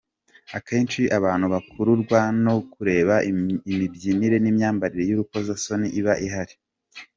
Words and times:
Akenshi 0.57 1.01
abantu 1.17 1.45
bakururwa 1.53 2.19
no 2.43 2.55
kureba 2.73 3.15
imibyinire 3.75 4.35
n’imyambarire 4.41 5.03
y’urukoza 5.05 5.51
soni 5.63 5.87
iba 5.99 6.13
ihari. 6.27 6.53